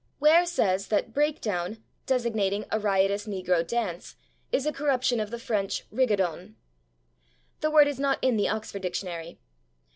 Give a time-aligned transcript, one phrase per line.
[0.19, 4.15] Ware says that /breakdown/, designating a riotous negro dance,
[4.51, 6.55] is a corruption of the French /rigadon/.
[7.59, 9.37] The word is not in the Oxford Dictionary.